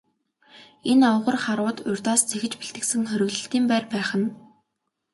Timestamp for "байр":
3.71-3.85